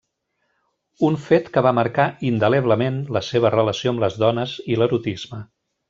Un 1.09 1.17
fet 1.25 1.51
que 1.57 1.63
va 1.67 1.73
marcar 1.81 2.07
indeleblement 2.31 2.99
la 3.19 3.23
seva 3.29 3.53
relació 3.59 3.93
amb 3.97 4.05
les 4.07 4.19
dones 4.27 4.57
i 4.75 4.81
l'erotisme. 4.83 5.45